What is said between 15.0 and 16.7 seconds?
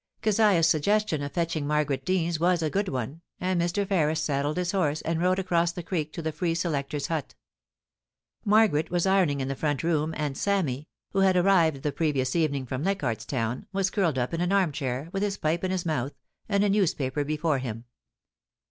with his pipe in his mouth, and a